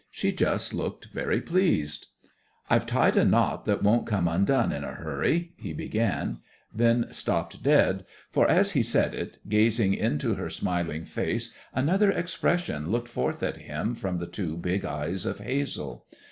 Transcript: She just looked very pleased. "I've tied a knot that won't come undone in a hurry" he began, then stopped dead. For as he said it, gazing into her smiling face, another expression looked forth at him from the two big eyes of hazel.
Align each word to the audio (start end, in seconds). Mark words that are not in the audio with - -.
She 0.09 0.31
just 0.31 0.73
looked 0.73 1.09
very 1.13 1.39
pleased. 1.39 2.07
"I've 2.71 2.87
tied 2.87 3.15
a 3.15 3.23
knot 3.23 3.65
that 3.65 3.83
won't 3.83 4.07
come 4.07 4.27
undone 4.27 4.71
in 4.71 4.83
a 4.83 4.93
hurry" 4.93 5.51
he 5.57 5.73
began, 5.73 6.39
then 6.73 7.13
stopped 7.13 7.61
dead. 7.61 8.07
For 8.31 8.49
as 8.49 8.71
he 8.71 8.81
said 8.81 9.13
it, 9.13 9.37
gazing 9.47 9.93
into 9.93 10.33
her 10.33 10.49
smiling 10.49 11.05
face, 11.05 11.53
another 11.75 12.09
expression 12.11 12.89
looked 12.89 13.09
forth 13.09 13.43
at 13.43 13.57
him 13.57 13.93
from 13.93 14.17
the 14.17 14.25
two 14.25 14.57
big 14.57 14.85
eyes 14.85 15.23
of 15.27 15.37
hazel. 15.37 16.07